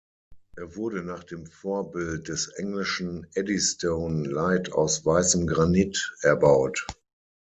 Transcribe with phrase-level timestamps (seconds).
[0.55, 6.87] Er wurde nach dem Vorbild des englischen Eddystone Light aus weißem Granit erbaut.